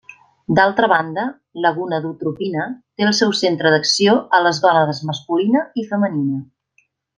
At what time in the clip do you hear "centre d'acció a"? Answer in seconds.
3.41-4.41